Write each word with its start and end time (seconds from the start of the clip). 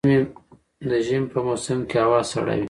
د 0.89 0.91
ژمي 1.05 1.27
په 1.31 1.39
موسم 1.47 1.79
کي 1.89 1.97
هوا 2.03 2.21
سړه 2.31 2.53
وي 2.55 2.59